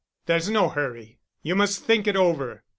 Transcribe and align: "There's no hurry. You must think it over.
"There's 0.25 0.49
no 0.49 0.69
hurry. 0.69 1.19
You 1.43 1.55
must 1.55 1.83
think 1.85 2.07
it 2.07 2.15
over. 2.15 2.63